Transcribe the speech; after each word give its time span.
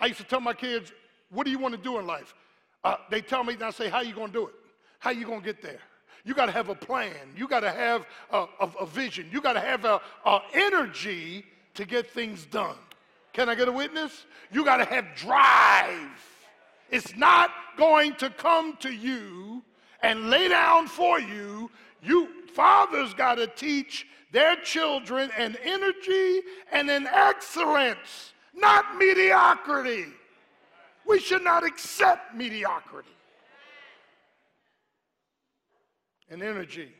I 0.00 0.06
used 0.06 0.18
to 0.18 0.26
tell 0.26 0.40
my 0.40 0.54
kids, 0.54 0.92
what 1.30 1.44
do 1.44 1.50
you 1.50 1.58
want 1.58 1.74
to 1.74 1.80
do 1.80 1.98
in 1.98 2.06
life? 2.06 2.34
Uh, 2.82 2.96
they 3.10 3.20
tell 3.20 3.44
me, 3.44 3.54
and 3.54 3.62
I 3.62 3.70
say, 3.70 3.88
how 3.88 4.00
you 4.00 4.14
going 4.14 4.28
to 4.28 4.32
do 4.32 4.46
it? 4.46 4.54
How 4.98 5.10
you 5.10 5.26
going 5.26 5.40
to 5.40 5.46
get 5.46 5.62
there? 5.62 5.80
You 6.24 6.34
got 6.34 6.46
to 6.46 6.52
have 6.52 6.68
a 6.68 6.74
plan. 6.74 7.14
You 7.36 7.48
got 7.48 7.60
to 7.60 7.70
have 7.70 8.06
a, 8.30 8.46
a, 8.60 8.70
a, 8.80 8.86
vision. 8.86 9.28
You 9.30 9.40
got 9.40 9.54
to 9.54 9.60
have 9.60 9.84
a, 9.84 10.00
a 10.26 10.40
energy 10.52 11.44
to 11.74 11.84
get 11.84 12.10
things 12.10 12.44
done. 12.46 12.76
Can 13.32 13.48
I 13.48 13.54
get 13.54 13.68
a 13.68 13.72
witness? 13.72 14.26
You 14.50 14.64
got 14.64 14.78
to 14.78 14.84
have 14.84 15.06
drive. 15.14 16.08
It's 16.90 17.16
not 17.16 17.50
going 17.76 18.14
to 18.16 18.30
come 18.30 18.76
to 18.80 18.92
you 18.92 19.62
and 20.02 20.30
lay 20.30 20.48
down 20.48 20.88
for 20.88 21.20
you. 21.20 21.70
You 22.02 22.28
fathers 22.54 23.14
got 23.14 23.36
to 23.36 23.46
teach 23.46 24.06
their 24.32 24.56
children 24.56 25.30
an 25.36 25.56
energy 25.62 26.40
and 26.72 26.90
an 26.90 27.06
excellence, 27.06 28.32
not 28.54 28.96
mediocrity. 28.96 30.06
We 31.06 31.18
should 31.20 31.42
not 31.42 31.64
accept 31.64 32.34
mediocrity. 32.34 33.08
And 36.28 36.42
energy 36.42 36.92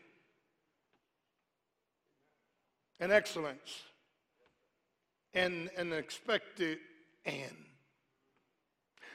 and 2.99 3.13
excellence 3.13 3.83
and 5.35 5.71
an 5.77 5.93
expected 5.93 6.79
end. 7.25 7.57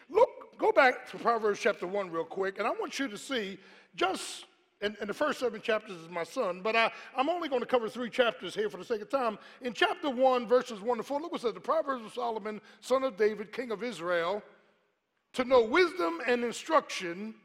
Look, 0.09 0.57
go 0.57 0.71
back 0.71 1.09
to 1.11 1.17
Proverbs 1.17 1.59
chapter 1.59 1.87
1 1.87 2.09
real 2.11 2.23
quick, 2.23 2.57
and 2.57 2.67
I 2.67 2.71
want 2.71 2.99
you 2.99 3.07
to 3.07 3.17
see 3.17 3.57
just 3.95 4.45
and, 4.81 4.95
and, 4.99 5.09
the 5.09 5.13
first 5.13 5.39
seven 5.39 5.61
chapters 5.61 5.97
is 5.97 6.09
my 6.09 6.23
son, 6.23 6.61
but 6.61 6.75
I, 6.75 6.91
I'm 7.15 7.29
only 7.29 7.47
going 7.47 7.61
to 7.61 7.67
cover 7.67 7.87
three 7.87 8.09
chapters 8.09 8.53
here 8.53 8.69
for 8.69 8.77
the 8.77 8.83
sake 8.83 9.01
of 9.01 9.09
time. 9.09 9.37
In 9.61 9.73
chapter 9.73 10.09
1, 10.09 10.47
verses 10.47 10.81
1 10.81 10.97
to 10.97 11.03
4, 11.03 11.21
look 11.21 11.31
what 11.31 11.41
says 11.41 11.53
The 11.53 11.61
Proverbs 11.61 12.05
of 12.05 12.13
Solomon, 12.13 12.59
son 12.81 13.03
of 13.03 13.15
David, 13.15 13.53
king 13.53 13.71
of 13.71 13.83
Israel, 13.83 14.43
to 15.33 15.45
know 15.45 15.63
wisdom 15.63 16.19
and 16.27 16.43
instruction, 16.43 17.35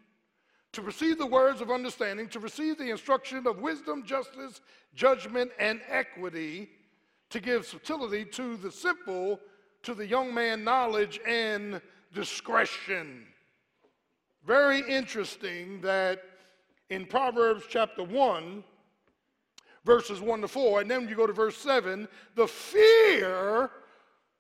to 0.73 0.83
receive 0.83 1.19
the 1.19 1.27
words 1.27 1.61
of 1.61 1.71
understanding, 1.71 2.29
to 2.29 2.41
receive 2.41 2.79
the 2.79 2.91
instruction 2.91 3.47
of 3.47 3.61
wisdom, 3.61 4.05
justice, 4.05 4.61
judgment, 4.95 5.51
and 5.59 5.81
equity, 5.89 6.69
to 7.31 7.41
give 7.41 7.65
subtlety 7.65 8.25
to 8.25 8.57
the 8.57 8.71
simple, 8.71 9.39
to 9.83 9.95
the 9.95 10.07
young 10.07 10.35
man 10.35 10.65
knowledge 10.65 11.21
and 11.27 11.81
discretion. 12.13 13.27
Very 14.45 14.81
interesting 14.81 15.81
that 15.83 16.23
in 16.91 17.07
Proverbs 17.07 17.65
chapter 17.69 18.03
1, 18.03 18.63
verses 19.85 20.21
1 20.21 20.41
to 20.43 20.49
4, 20.49 20.83
and 20.83 20.91
then 20.91 21.09
you 21.09 21.15
go 21.15 21.27
to 21.27 21.33
verse 21.33 21.57
7, 21.57 22.07
the 22.35 22.47
fear 22.47 23.71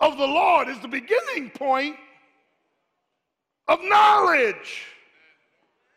of 0.00 0.18
the 0.18 0.26
Lord 0.26 0.68
is 0.68 0.78
the 0.80 0.88
beginning 0.88 1.50
point 1.50 1.96
of 3.68 3.78
knowledge. 3.82 4.84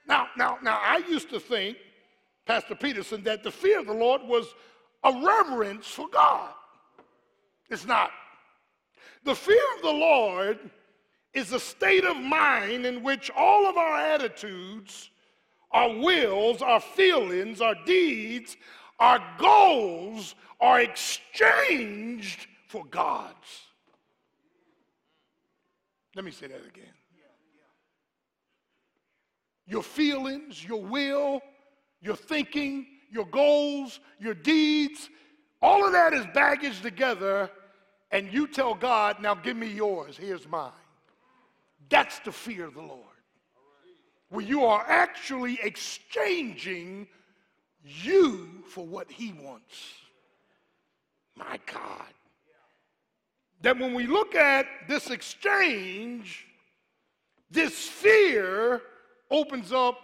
Now, 0.07 0.27
now, 0.37 0.59
now, 0.61 0.79
I 0.81 0.97
used 1.09 1.29
to 1.31 1.39
think, 1.39 1.77
Pastor 2.45 2.75
Peterson, 2.75 3.23
that 3.23 3.43
the 3.43 3.51
fear 3.51 3.79
of 3.79 3.87
the 3.87 3.93
Lord 3.93 4.21
was 4.23 4.53
a 5.03 5.11
reverence 5.11 5.87
for 5.87 6.07
God. 6.09 6.51
It's 7.69 7.85
not. 7.85 8.11
The 9.23 9.33
fear 9.33 9.63
of 9.77 9.81
the 9.81 9.91
Lord 9.91 10.59
is 11.33 11.51
a 11.51 11.59
state 11.59 12.03
of 12.03 12.17
mind 12.17 12.85
in 12.85 13.01
which 13.01 13.31
all 13.35 13.65
of 13.65 13.77
our 13.77 13.97
attitudes 13.97 15.09
our 15.73 15.97
wills, 15.97 16.61
our 16.61 16.79
feelings, 16.79 17.59
our 17.59 17.75
deeds, 17.85 18.55
our 18.99 19.21
goals 19.39 20.35
are 20.61 20.79
exchanged 20.81 22.47
for 22.67 22.85
God's. 22.85 23.63
Let 26.15 26.23
me 26.23 26.31
say 26.31 26.47
that 26.47 26.65
again. 26.67 26.93
Your 29.65 29.81
feelings, 29.81 30.63
your 30.63 30.81
will, 30.81 31.41
your 32.01 32.15
thinking, 32.15 32.85
your 33.11 33.25
goals, 33.25 33.99
your 34.19 34.33
deeds, 34.33 35.09
all 35.61 35.85
of 35.85 35.93
that 35.93 36.13
is 36.13 36.25
baggage 36.33 36.81
together, 36.81 37.49
and 38.11 38.31
you 38.31 38.45
tell 38.45 38.75
God, 38.75 39.21
now 39.21 39.33
give 39.33 39.57
me 39.57 39.67
yours, 39.67 40.17
here's 40.17 40.47
mine. 40.47 40.71
That's 41.89 42.19
the 42.19 42.31
fear 42.31 42.65
of 42.65 42.75
the 42.75 42.81
Lord 42.81 43.12
where 44.33 44.43
you 44.43 44.65
are 44.65 44.83
actually 44.87 45.59
exchanging 45.61 47.07
you 47.83 48.49
for 48.67 48.83
what 48.83 49.11
he 49.11 49.31
wants. 49.31 49.75
My 51.35 51.59
God. 51.71 52.07
That 53.61 53.77
when 53.77 53.93
we 53.93 54.07
look 54.07 54.33
at 54.33 54.65
this 54.87 55.11
exchange, 55.11 56.47
this 57.51 57.87
fear 57.87 58.81
opens 59.29 59.71
up 59.71 59.99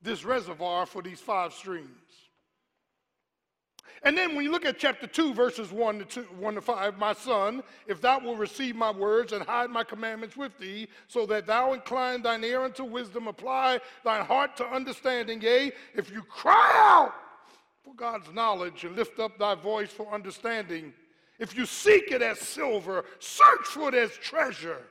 this 0.00 0.24
reservoir 0.24 0.86
for 0.86 1.02
these 1.02 1.18
five 1.18 1.52
streams. 1.52 1.99
And 4.02 4.16
then 4.16 4.34
when 4.34 4.44
you 4.44 4.50
look 4.50 4.64
at 4.64 4.78
chapter 4.78 5.06
2, 5.06 5.34
verses 5.34 5.70
1 5.72 5.98
to, 5.98 6.04
2, 6.06 6.22
1 6.38 6.54
to 6.54 6.60
5, 6.62 6.98
my 6.98 7.12
son, 7.12 7.62
if 7.86 8.00
thou 8.00 8.18
wilt 8.18 8.38
receive 8.38 8.74
my 8.74 8.90
words 8.90 9.32
and 9.32 9.42
hide 9.42 9.68
my 9.68 9.84
commandments 9.84 10.36
with 10.36 10.56
thee, 10.58 10.88
so 11.06 11.26
that 11.26 11.46
thou 11.46 11.74
incline 11.74 12.22
thine 12.22 12.42
ear 12.42 12.62
unto 12.62 12.84
wisdom, 12.84 13.28
apply 13.28 13.78
thine 14.02 14.24
heart 14.24 14.56
to 14.56 14.66
understanding, 14.66 15.42
yea, 15.42 15.70
if 15.94 16.10
you 16.10 16.22
cry 16.22 16.70
out 16.76 17.12
for 17.84 17.94
God's 17.94 18.32
knowledge 18.32 18.84
and 18.84 18.96
lift 18.96 19.18
up 19.20 19.38
thy 19.38 19.54
voice 19.54 19.90
for 19.90 20.10
understanding, 20.12 20.94
if 21.38 21.54
you 21.54 21.66
seek 21.66 22.10
it 22.10 22.22
as 22.22 22.38
silver, 22.38 23.04
search 23.18 23.66
for 23.66 23.88
it 23.88 23.94
as 23.94 24.12
treasure, 24.12 24.82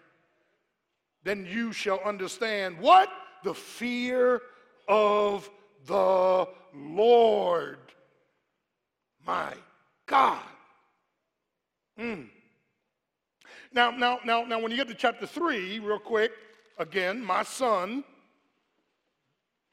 then 1.23 1.47
you 1.49 1.71
shall 1.71 1.99
understand 2.05 2.79
what? 2.79 3.09
The 3.43 3.55
fear 3.55 4.41
of 4.87 5.49
the 5.87 6.47
Lord 6.75 7.79
my 9.25 9.53
God. 10.05 10.41
Mm. 11.99 12.27
Now, 13.71 13.91
now, 13.91 14.19
now, 14.25 14.43
now, 14.43 14.59
when 14.59 14.71
you 14.71 14.77
get 14.77 14.87
to 14.87 14.95
chapter 14.95 15.27
3, 15.27 15.79
real 15.79 15.99
quick, 15.99 16.31
again, 16.77 17.23
my 17.23 17.43
son, 17.43 18.03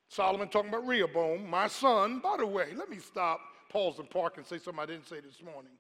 Solomon 0.09 0.49
talking 0.49 0.69
about 0.69 0.87
Rehoboam, 0.87 1.49
my 1.49 1.67
son, 1.67 2.21
by 2.21 2.37
the 2.39 2.47
way, 2.47 2.69
let 2.75 2.91
me 2.91 2.99
stop, 2.99 3.41
pause 3.71 3.99
and 3.99 4.11
park 4.11 4.37
and 4.37 4.47
say 4.47 4.59
something 4.59 4.83
I 4.83 4.87
didn't 4.87 5.09
say 5.09 5.21
this 5.21 5.43
morning. 5.43 5.73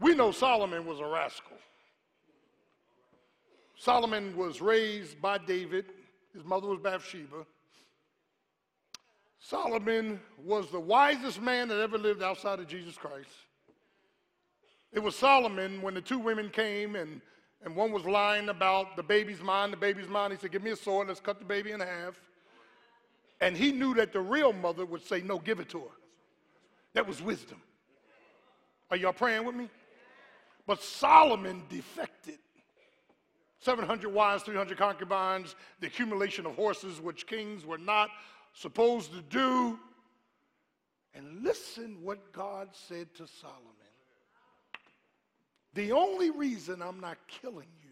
We 0.00 0.14
know 0.14 0.32
Solomon 0.32 0.84
was 0.84 1.00
a 1.00 1.06
rascal. 1.06 1.56
Solomon 3.78 4.36
was 4.36 4.60
raised 4.60 5.20
by 5.20 5.38
David. 5.38 5.86
His 6.34 6.44
mother 6.44 6.68
was 6.68 6.80
Bathsheba. 6.80 7.46
Solomon 9.44 10.20
was 10.38 10.70
the 10.70 10.78
wisest 10.78 11.42
man 11.42 11.66
that 11.68 11.80
ever 11.80 11.98
lived 11.98 12.22
outside 12.22 12.60
of 12.60 12.68
Jesus 12.68 12.96
Christ. 12.96 13.28
It 14.92 15.00
was 15.00 15.16
Solomon 15.16 15.82
when 15.82 15.94
the 15.94 16.00
two 16.00 16.20
women 16.20 16.48
came 16.48 16.94
and, 16.94 17.20
and 17.64 17.74
one 17.74 17.90
was 17.90 18.04
lying 18.04 18.50
about 18.50 18.94
the 18.94 19.02
baby's 19.02 19.42
mine, 19.42 19.72
the 19.72 19.76
baby's 19.76 20.08
mine. 20.08 20.30
He 20.30 20.36
said, 20.36 20.52
Give 20.52 20.62
me 20.62 20.70
a 20.70 20.76
sword, 20.76 21.08
let's 21.08 21.18
cut 21.18 21.40
the 21.40 21.44
baby 21.44 21.72
in 21.72 21.80
half. 21.80 22.20
And 23.40 23.56
he 23.56 23.72
knew 23.72 23.94
that 23.94 24.12
the 24.12 24.20
real 24.20 24.52
mother 24.52 24.86
would 24.86 25.04
say, 25.04 25.20
No, 25.22 25.40
give 25.40 25.58
it 25.58 25.68
to 25.70 25.80
her. 25.80 25.96
That 26.94 27.08
was 27.08 27.20
wisdom. 27.20 27.60
Are 28.92 28.96
y'all 28.96 29.12
praying 29.12 29.44
with 29.44 29.56
me? 29.56 29.68
But 30.68 30.82
Solomon 30.82 31.64
defected. 31.68 32.38
700 33.58 34.12
wives, 34.12 34.42
300 34.42 34.76
concubines, 34.76 35.54
the 35.80 35.86
accumulation 35.86 36.46
of 36.46 36.54
horses, 36.54 37.00
which 37.00 37.26
kings 37.26 37.64
were 37.64 37.78
not 37.78 38.10
supposed 38.52 39.12
to 39.12 39.22
do. 39.22 39.78
And 41.14 41.42
listen 41.42 41.98
what 42.02 42.32
God 42.32 42.68
said 42.72 43.14
to 43.16 43.26
Solomon. 43.26 43.60
The 45.74 45.92
only 45.92 46.30
reason 46.30 46.82
I'm 46.82 47.00
not 47.00 47.18
killing 47.28 47.68
you 47.82 47.90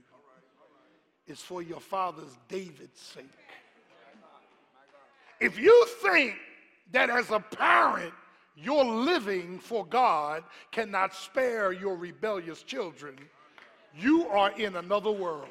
is 1.27 1.41
for 1.41 1.63
your 1.63 1.81
father's 1.81 2.37
David's 2.49 3.01
sake. 3.01 3.25
If 5.39 5.59
you 5.59 5.87
think 6.03 6.35
that 6.93 7.09
as 7.09 7.31
a 7.31 7.41
parent, 7.41 8.13
your 8.57 8.85
living 8.85 9.59
for 9.59 9.87
God 9.87 10.45
cannot 10.71 11.15
spare 11.15 11.73
your 11.73 11.97
rebellious 11.97 12.63
children, 12.63 13.17
you 13.97 14.29
are 14.29 14.51
in 14.59 14.77
another 14.77 15.11
world. 15.11 15.49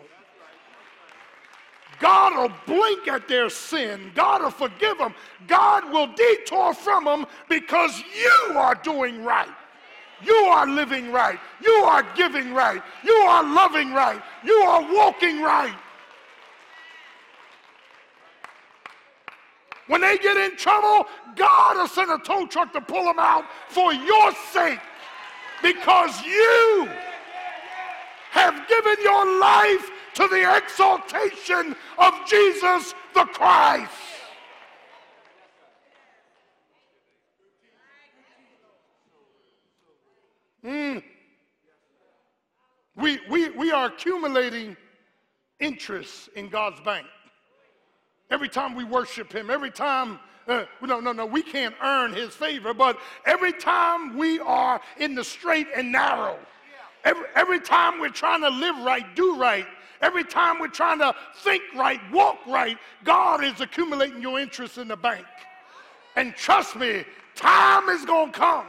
God 2.00 2.38
will 2.38 2.56
blink 2.66 3.08
at 3.08 3.28
their 3.28 3.50
sin. 3.50 4.12
God 4.16 4.42
will 4.42 4.52
forgive 4.52 4.98
them. 4.98 5.14
God 5.48 5.92
will 5.92 6.08
detour 6.08 6.74
from 6.74 7.06
them 7.06 7.26
because 7.50 8.02
you 8.16 8.58
are 8.58 8.76
doing 8.76 9.24
right. 9.24 9.50
You 10.24 10.34
are 10.34 10.68
living 10.68 11.12
right. 11.12 11.40
You 11.62 11.72
are 11.72 12.06
giving 12.16 12.54
right. 12.54 12.82
You 13.04 13.14
are 13.14 13.44
loving 13.44 13.94
right. 13.94 14.22
You 14.44 14.56
are 14.56 14.94
walking 14.94 15.42
right. 15.42 15.76
When 19.88 20.02
they 20.02 20.18
get 20.20 20.38
in 20.38 20.56
trouble, 20.56 21.08
God 21.36 21.78
will 21.78 21.88
send 21.88 22.12
a 22.12 22.20
tow 22.20 22.46
truck 22.46 22.72
to 22.74 22.82
pull 22.82 23.06
them 23.06 23.18
out 23.18 23.46
for 23.70 23.92
your 23.92 24.32
sake 24.52 24.80
because 25.64 26.22
you 26.24 26.88
have 28.32 28.68
given 28.68 28.96
your 29.04 29.40
life 29.40 29.90
to 30.16 30.28
the 30.28 30.58
exaltation 30.58 31.76
of 31.98 32.14
Jesus 32.28 32.94
the 33.14 33.26
Christ. 33.26 33.92
Mm. 40.64 41.04
We, 42.96 43.20
we, 43.30 43.50
we 43.52 43.72
are 43.72 43.86
accumulating 43.88 44.76
interest 45.60 46.30
in 46.36 46.50
God's 46.50 46.82
bank. 46.82 47.08
Every 48.30 48.50
time 48.50 48.76
we 48.76 48.84
worship 48.84 49.32
Him, 49.32 49.50
every 49.50 49.72
time, 49.72 50.20
uh, 50.48 50.66
no, 50.82 51.00
no, 51.00 51.12
no, 51.12 51.26
we 51.26 51.42
can't 51.42 51.76
earn 51.82 52.14
His 52.14 52.36
favor, 52.36 52.74
but 52.74 53.00
every 53.26 53.54
time 53.54 54.18
we 54.18 54.40
are 54.40 54.82
in 54.98 55.16
the 55.16 55.24
straight 55.24 55.68
and 55.76 55.92
narrow, 55.92 56.38
every, 57.06 57.26
every 57.36 57.60
time 57.60 58.00
we're 58.00 58.10
trying 58.10 58.42
to 58.42 58.50
live 58.50 58.78
right, 58.86 59.16
do 59.16 59.38
right, 59.38 59.66
every 60.02 60.24
time 60.24 60.60
we're 60.60 60.68
trying 60.68 61.00
to 61.00 61.14
think 61.44 61.64
right, 61.76 62.00
walk 62.12 62.40
right, 62.48 62.78
God 63.04 63.44
is 63.44 63.60
accumulating 63.62 64.22
your 64.22 64.40
interest 64.40 64.78
in 64.78 64.88
the 64.88 64.98
bank. 64.98 65.26
And 66.16 66.36
trust 66.36 66.76
me, 66.76 67.06
time 67.36 67.90
is 67.90 68.06
going 68.06 68.32
to 68.32 68.38
come 68.38 68.66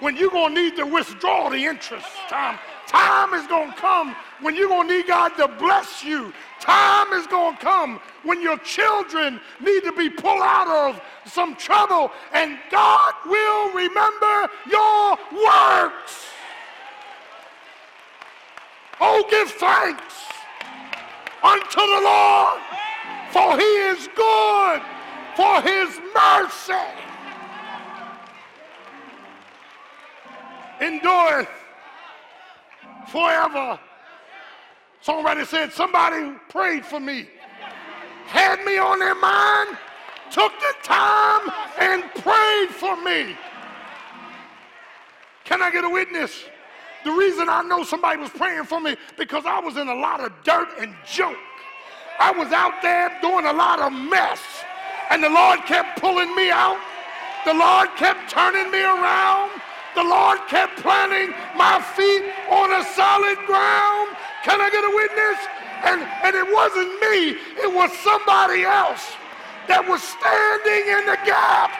when 0.00 0.16
you're 0.16 0.30
going 0.30 0.54
to 0.54 0.62
need 0.62 0.76
to 0.76 0.84
withdraw 0.84 1.50
the 1.50 1.56
interest. 1.56 2.06
Time, 2.28 2.58
time 2.86 3.34
is 3.34 3.46
going 3.46 3.70
to 3.70 3.76
come 3.76 4.14
when 4.40 4.54
you're 4.54 4.68
going 4.68 4.88
to 4.88 4.94
need 4.94 5.06
God 5.06 5.30
to 5.36 5.48
bless 5.48 6.04
you. 6.04 6.32
Time 6.60 7.12
is 7.12 7.26
going 7.26 7.56
to 7.56 7.60
come 7.60 8.00
when 8.22 8.40
your 8.40 8.58
children 8.58 9.40
need 9.60 9.82
to 9.82 9.92
be 9.92 10.08
pulled 10.08 10.42
out 10.42 10.68
of 10.68 11.00
some 11.26 11.54
trouble, 11.56 12.10
and 12.32 12.58
God 12.70 13.14
will 13.26 13.72
remember 13.72 14.48
your 14.70 15.18
works. 15.32 16.26
Oh, 19.00 19.24
give 19.30 19.50
thanks 19.52 20.14
unto 21.42 21.80
the 21.80 22.00
Lord, 22.02 22.60
for 23.30 23.56
he 23.56 23.72
is 23.92 24.08
good, 24.16 24.82
for 25.36 25.62
his 25.62 26.00
mercy 26.14 27.08
endureth 30.80 31.48
forever. 33.08 33.78
Somebody 35.00 35.44
said, 35.44 35.72
Somebody 35.72 36.36
prayed 36.48 36.84
for 36.84 37.00
me, 37.00 37.28
had 38.26 38.64
me 38.64 38.78
on 38.78 38.98
their 38.98 39.14
mind, 39.14 39.78
took 40.30 40.52
the 40.60 40.74
time, 40.82 41.50
and 41.78 42.02
prayed 42.22 42.70
for 42.70 42.96
me. 43.02 43.36
Can 45.44 45.62
I 45.62 45.70
get 45.70 45.84
a 45.84 45.88
witness? 45.88 46.44
The 47.04 47.12
reason 47.12 47.48
I 47.48 47.62
know 47.62 47.84
somebody 47.84 48.20
was 48.20 48.30
praying 48.30 48.64
for 48.64 48.80
me 48.80 48.96
because 49.16 49.44
I 49.46 49.60
was 49.60 49.76
in 49.76 49.88
a 49.88 49.94
lot 49.94 50.20
of 50.20 50.32
dirt 50.44 50.68
and 50.80 50.94
junk. 51.06 51.38
I 52.18 52.32
was 52.32 52.52
out 52.52 52.82
there 52.82 53.16
doing 53.22 53.46
a 53.46 53.52
lot 53.52 53.78
of 53.78 53.92
mess. 53.92 54.40
And 55.10 55.22
the 55.22 55.30
Lord 55.30 55.60
kept 55.66 56.00
pulling 56.00 56.34
me 56.34 56.50
out. 56.50 56.78
The 57.44 57.54
Lord 57.54 57.88
kept 57.96 58.28
turning 58.30 58.70
me 58.70 58.82
around. 58.82 59.50
The 59.94 60.02
Lord 60.04 60.38
kept 60.48 60.76
planting 60.78 61.34
my 61.56 61.80
feet 61.96 62.22
on 62.50 62.70
a 62.70 62.84
solid 62.94 63.38
ground. 63.46 64.14
Can 64.44 64.60
I 64.60 64.68
get 64.70 64.84
a 64.84 64.92
witness? 64.94 65.38
And, 65.82 66.02
and 66.26 66.34
it 66.34 66.46
wasn't 66.52 66.90
me, 67.00 67.38
it 67.62 67.70
was 67.70 67.90
somebody 68.02 68.64
else 68.64 69.14
that 69.70 69.86
was 69.86 70.02
standing 70.02 70.90
in 70.90 71.06
the 71.06 71.18
gap. 71.22 71.70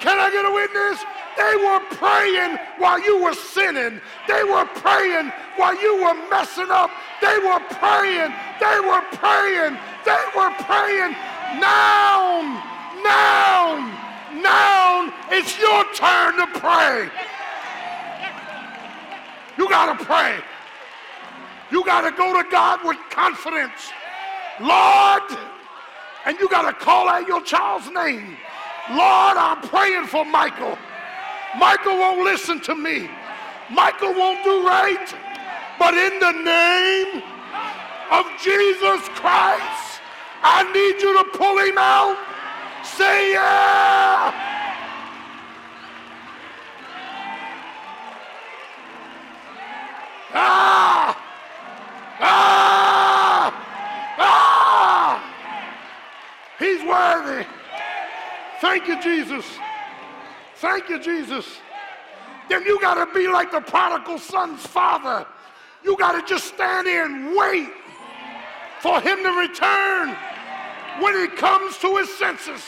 Can 0.00 0.20
I 0.20 0.28
get 0.28 0.44
a 0.44 0.52
witness? 0.52 1.00
They 1.36 1.56
were 1.56 1.80
praying 1.96 2.58
while 2.78 3.00
you 3.00 3.22
were 3.22 3.34
sinning. 3.34 4.00
They 4.28 4.44
were 4.44 4.66
praying 4.66 5.32
while 5.56 5.80
you 5.80 6.02
were 6.02 6.14
messing 6.30 6.70
up. 6.70 6.90
They 7.20 7.38
were 7.38 7.60
praying. 7.70 8.32
They 8.60 8.80
were 8.80 9.02
praying. 9.12 9.76
They 10.04 10.24
were 10.36 10.50
praying. 10.64 11.12
Now, 11.58 12.42
now, 13.02 13.78
now 14.34 15.12
it's 15.30 15.58
your 15.58 15.84
turn 15.94 16.36
to 16.36 16.46
pray. 16.58 17.10
You 19.56 19.68
got 19.68 19.98
to 19.98 20.04
pray. 20.04 20.38
You 21.70 21.84
got 21.84 22.02
to 22.02 22.10
go 22.10 22.40
to 22.40 22.48
God 22.50 22.80
with 22.84 22.98
confidence. 23.10 23.90
Lord, 24.60 25.22
and 26.24 26.38
you 26.38 26.48
got 26.48 26.62
to 26.62 26.72
call 26.72 27.08
out 27.08 27.26
your 27.26 27.42
child's 27.42 27.90
name. 27.90 28.36
Lord, 28.90 29.36
I'm 29.36 29.60
praying 29.68 30.06
for 30.06 30.24
Michael. 30.24 30.78
Michael 31.58 31.98
won't 31.98 32.24
listen 32.24 32.60
to 32.60 32.74
me. 32.74 33.08
Michael 33.70 34.14
won't 34.14 34.42
do 34.44 34.66
right. 34.66 35.14
But 35.78 35.94
in 35.94 36.20
the 36.20 36.32
name 36.32 37.22
of 38.10 38.26
Jesus 38.42 39.08
Christ, 39.18 40.00
I 40.42 40.62
need 40.72 41.02
you 41.02 41.12
to 41.18 41.38
pull 41.38 41.58
him 41.58 41.78
out 41.78 42.16
Say 42.84 43.32
yeah! 43.32 44.30
Ah! 50.34 51.18
Ah! 52.20 53.54
Ah! 54.18 55.34
He's 56.58 56.84
worthy. 56.84 57.46
Thank 58.60 58.86
you, 58.86 59.02
Jesus. 59.02 59.46
Thank 60.64 60.88
you, 60.88 60.98
Jesus. 60.98 61.44
Then 62.48 62.64
you 62.64 62.80
got 62.80 62.94
to 62.94 63.12
be 63.12 63.28
like 63.28 63.52
the 63.52 63.60
prodigal 63.60 64.18
son's 64.18 64.66
father. 64.66 65.26
You 65.84 65.94
got 65.98 66.12
to 66.18 66.26
just 66.26 66.46
stand 66.54 66.86
there 66.86 67.04
and 67.04 67.36
wait 67.36 67.68
for 68.80 68.98
him 68.98 69.22
to 69.24 69.28
return 69.32 70.16
when 71.00 71.20
he 71.20 71.26
comes 71.36 71.76
to 71.80 71.96
his 71.96 72.08
senses. 72.16 72.62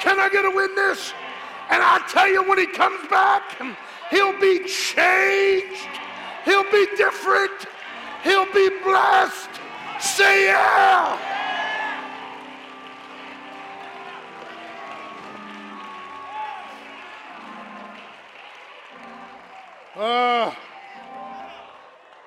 Can 0.00 0.18
I 0.18 0.28
get 0.28 0.44
a 0.44 0.50
witness? 0.50 1.12
And 1.70 1.84
I 1.84 2.04
tell 2.08 2.28
you, 2.28 2.42
when 2.48 2.58
he 2.58 2.66
comes 2.66 3.08
back, 3.08 3.62
he'll 4.10 4.40
be 4.40 4.64
changed. 4.66 5.86
He'll 6.44 6.68
be 6.72 6.88
different. 6.96 7.66
He'll 8.24 8.52
be 8.52 8.70
blessed. 8.82 9.50
Say 10.00 10.46
yeah. 10.46 11.33
Ah, 19.96 20.48
uh, 20.48 20.54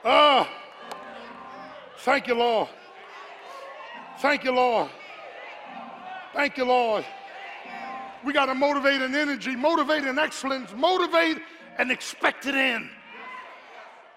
ah, 0.05 0.41
uh, 0.41 0.47
thank 1.99 2.27
you, 2.27 2.35
Lord. 2.35 2.69
Thank 4.19 4.45
you, 4.45 4.51
Lord. 4.51 4.89
Thank 6.33 6.57
you, 6.57 6.65
Lord. 6.65 7.03
We 8.23 8.31
got 8.31 8.45
to 8.45 8.55
motivate 8.55 9.01
an 9.01 9.15
energy, 9.15 9.55
motivate 9.55 10.03
an 10.03 10.17
excellence, 10.17 10.71
motivate 10.75 11.37
an 11.77 11.91
expected 11.91 12.55
end. 12.55 12.89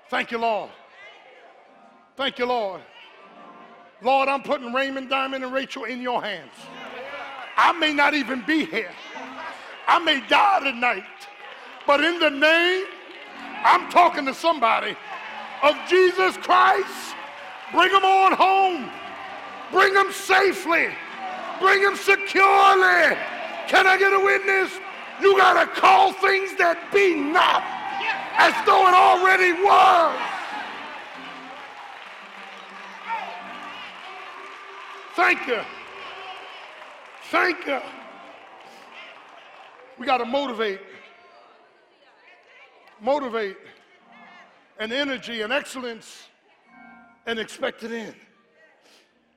Thank 0.09 0.31
you, 0.31 0.39
Lord. 0.39 0.71
Thank 2.17 2.39
you, 2.39 2.47
Lord. 2.47 2.81
Lord, 4.03 4.29
I'm 4.29 4.43
putting 4.43 4.73
Raymond, 4.73 5.11
Diamond, 5.11 5.45
and 5.45 5.53
Rachel 5.53 5.85
in 5.85 6.01
your 6.01 6.23
hands. 6.23 6.53
I 7.57 7.73
may 7.73 7.93
not 7.93 8.15
even 8.15 8.43
be 8.47 8.65
here. 8.65 8.93
I 9.87 9.99
may 9.99 10.21
die 10.29 10.61
tonight. 10.61 11.05
But 11.87 12.03
in 12.03 12.19
the 12.19 12.31
name, 12.31 12.87
I'm 13.63 13.91
talking 13.91 14.25
to 14.27 14.35
somebody 14.35 14.97
of 15.63 15.77
Jesus 15.89 16.37
Christ. 16.39 17.15
Bring 17.73 17.93
them 17.93 18.05
on 18.05 18.33
home. 18.33 18.91
Bring 19.71 19.95
them 19.95 20.13
safely. 20.13 20.89
Bring 21.61 21.83
them 21.83 21.97
securely. 21.97 23.17
Can 23.69 23.87
I 23.87 23.97
get 23.99 24.13
a 24.13 24.21
witness? 24.21 24.73
You 25.21 25.37
got 25.37 25.61
to 25.61 25.81
call 25.81 26.13
things 26.13 26.57
that 26.57 26.79
be 26.93 27.15
not 27.15 27.63
as 28.39 28.55
though 28.65 28.89
it 28.89 28.95
already 28.95 29.53
was. 29.53 30.19
Thank 35.15 35.47
you. 35.47 35.61
Thank 37.31 37.67
you. 37.67 37.81
We 39.99 40.07
got 40.07 40.19
to 40.19 40.25
motivate. 40.25 40.81
Motivate 43.01 43.57
and 44.79 44.93
energy 44.93 45.43
and 45.43 45.53
excellence 45.53 46.29
and 47.27 47.39
expect 47.39 47.83
it 47.83 47.93
in. 47.93 48.15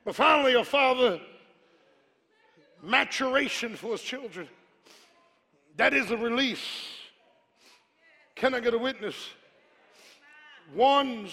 But 0.04 0.14
finally, 0.14 0.54
a 0.54 0.64
father 0.64 1.20
maturation 2.82 3.76
for 3.76 3.92
his 3.92 4.02
children. 4.02 4.48
That 5.76 5.94
is 5.94 6.10
a 6.10 6.16
release. 6.16 6.66
Can 8.34 8.54
I 8.54 8.60
get 8.60 8.74
a 8.74 8.78
witness? 8.78 9.16
One's 10.74 11.32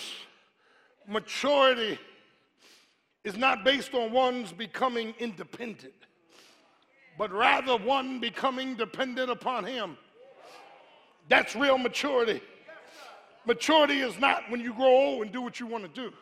maturity 1.08 2.00
is 3.24 3.38
not 3.38 3.64
based 3.64 3.94
on 3.94 4.12
one's 4.12 4.52
becoming 4.52 5.14
independent, 5.20 5.94
but 7.18 7.32
rather 7.32 7.78
one 7.78 8.20
becoming 8.20 8.76
dependent 8.76 9.30
upon 9.30 9.64
him. 9.64 9.98
That's 11.32 11.56
real 11.56 11.78
maturity. 11.78 12.42
Maturity 13.46 14.02
is 14.02 14.20
not 14.20 14.44
when 14.50 14.60
you 14.60 14.74
grow 14.74 14.90
old 14.90 15.22
and 15.22 15.32
do 15.32 15.42
what 15.42 15.62
you 15.62 15.66
want 15.66 15.84
to 15.86 15.90
do. 15.90 16.14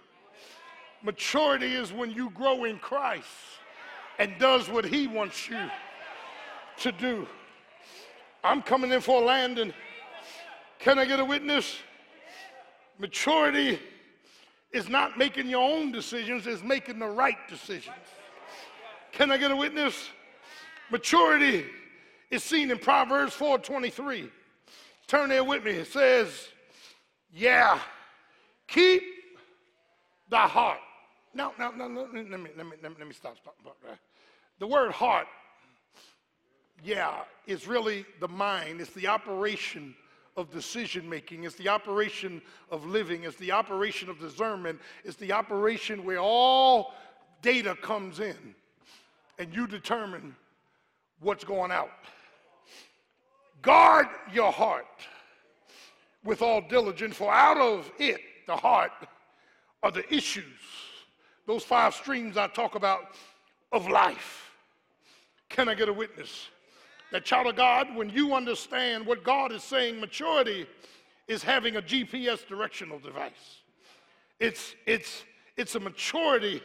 Maturity 1.02 1.74
is 1.74 1.92
when 1.92 2.12
you 2.12 2.30
grow 2.30 2.66
in 2.66 2.78
Christ 2.78 3.26
and 4.20 4.32
does 4.38 4.70
what 4.70 4.86
he 4.86 5.08
wants 5.08 5.50
you 5.50 5.58
to 6.82 6.92
do. 6.92 7.28
I'm 8.44 8.62
coming 8.62 8.92
in 8.92 9.02
for 9.02 9.20
a 9.20 9.26
landing. 9.26 9.74
Can 10.78 11.00
I 11.00 11.06
get 11.06 11.20
a 11.20 11.26
witness? 11.26 11.78
Maturity 13.00 13.80
is 14.72 14.90
not 14.90 15.18
making 15.18 15.50
your 15.50 15.68
own 15.68 15.92
decisions, 15.92 16.46
it's 16.46 16.62
making 16.62 17.00
the 17.00 17.08
right 17.08 17.48
decisions. 17.50 17.96
Can 19.12 19.32
I 19.32 19.38
get 19.38 19.50
a 19.50 19.56
witness? 19.56 20.12
Maturity 20.92 21.66
is 22.30 22.44
seen 22.44 22.70
in 22.70 22.78
Proverbs 22.78 23.34
4:23. 23.34 24.30
Turn 25.10 25.30
there 25.30 25.44
with 25.44 25.66
me. 25.66 25.72
It 25.72 25.88
says, 25.88 26.50
"Yeah, 27.34 27.80
keep 28.68 29.02
the 30.30 30.38
heart." 30.38 30.78
No, 31.34 31.52
no, 31.58 31.72
no, 31.72 31.88
no. 31.88 32.02
Let 32.02 32.14
me, 32.14 32.26
let 32.30 32.40
me, 32.40 32.50
let 32.56 32.66
me, 32.68 32.78
let 32.84 33.08
me 33.08 33.14
stop, 33.14 33.36
stop. 33.38 33.58
The 34.60 34.68
word 34.68 34.92
heart, 34.92 35.26
yeah, 36.84 37.24
is 37.48 37.68
really 37.68 38.06
the 38.20 38.28
mind. 38.28 38.82
It's 38.82 38.94
the 38.94 39.08
operation 39.08 39.96
of 40.38 40.52
decision 40.52 41.10
making. 41.10 41.44
It's 41.44 41.56
the 41.56 41.70
operation 41.70 42.40
of 42.70 42.86
living. 42.86 43.24
It's 43.24 43.38
the 43.38 43.52
operation 43.52 44.10
of 44.10 44.20
discernment. 44.20 44.80
It's 45.04 45.18
the 45.18 45.32
operation 45.32 46.06
where 46.06 46.20
all 46.20 46.94
data 47.42 47.76
comes 47.82 48.20
in 48.20 48.56
and 49.40 49.54
you 49.56 49.66
determine 49.66 50.36
what's 51.20 51.44
going 51.44 51.72
out. 51.72 51.90
Guard 53.62 54.08
your 54.32 54.52
heart 54.52 54.86
with 56.24 56.42
all 56.42 56.62
diligence, 56.62 57.16
for 57.16 57.34
out 57.34 57.58
of 57.58 57.92
it, 57.98 58.22
the 58.48 58.56
heart, 58.56 58.92
are 59.84 59.92
the 59.92 60.14
issues, 60.14 60.44
those 61.48 61.64
five 61.64 61.94
streams 61.94 62.38
I 62.38 62.48
talk 62.48 62.76
about 62.76 63.16
of 63.72 63.88
life. 63.88 64.52
Can 65.50 65.70
I 65.70 65.74
get 65.74 65.90
a 65.90 65.94
witness? 65.94 66.48
That 67.12 67.26
child 67.26 67.48
of 67.48 67.56
God, 67.56 67.96
when 67.96 68.10
you 68.10 68.36
understand 68.36 69.06
what 69.06 69.24
God 69.24 69.52
is 69.52 69.64
saying, 69.64 70.00
maturity 70.00 70.68
is 71.28 71.42
having 71.42 71.78
a 71.78 71.82
GPS 71.82 72.48
directional 72.48 73.00
device. 73.00 73.62
It's, 74.40 74.76
it's, 74.86 75.24
it's 75.58 75.76
a 75.76 75.80
maturity 75.80 76.62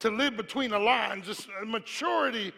to 0.00 0.10
live 0.10 0.36
between 0.36 0.70
the 0.70 0.78
lines, 0.78 1.28
it's 1.28 1.46
a 1.62 1.64
maturity 1.64 2.52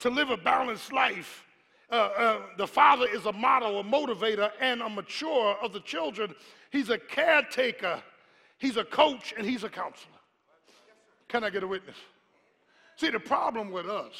to 0.00 0.10
live 0.10 0.30
a 0.30 0.36
balanced 0.36 0.92
life. 0.92 1.45
Uh, 1.90 1.94
uh, 1.94 2.42
the 2.58 2.66
father 2.66 3.06
is 3.06 3.26
a 3.26 3.32
model, 3.32 3.78
a 3.78 3.84
motivator, 3.84 4.50
and 4.60 4.82
a 4.82 4.88
mature 4.88 5.56
of 5.62 5.72
the 5.72 5.80
children. 5.80 6.34
He's 6.70 6.90
a 6.90 6.98
caretaker, 6.98 8.02
he's 8.58 8.76
a 8.76 8.84
coach, 8.84 9.32
and 9.36 9.46
he's 9.46 9.62
a 9.62 9.68
counselor. 9.68 10.12
Can 11.28 11.44
I 11.44 11.50
get 11.50 11.62
a 11.62 11.66
witness? 11.66 11.96
See, 12.96 13.10
the 13.10 13.20
problem 13.20 13.70
with 13.70 13.88
us, 13.88 14.14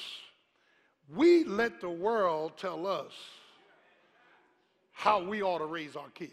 we 1.15 1.45
let 1.45 1.81
the 1.81 1.91
world 1.91 2.53
tell 2.57 2.87
us 2.87 3.13
how 4.93 5.23
we 5.23 5.43
ought 5.43 5.59
to 5.59 5.67
raise 5.67 5.97
our 5.97 6.09
kids. 6.15 6.33